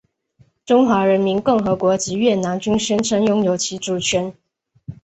[0.65, 4.33] 中华人民共和国及越南均宣称拥有其主权。